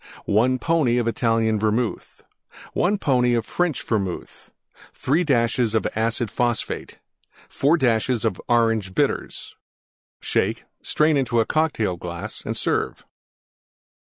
1 0.25 0.57
pony 0.57 0.97
Italian 0.97 1.59
Vermouth. 1.59 2.23
1 2.73 2.97
pony 2.97 3.39
French 3.39 3.83
Vermouth. 3.83 4.51
3 4.95 5.23
dashes 5.23 5.75
Acid 5.93 6.31
Phosphate. 6.31 6.97
4 7.47 7.77
dashes 7.77 8.25
Orange 8.47 8.95
Bitters. 8.95 9.53
Shake; 10.19 10.65
strain 10.81 11.17
into 11.17 11.45
Cocktail 11.45 11.97
glass 11.97 12.43
and 12.43 12.57
serve. 12.57 13.05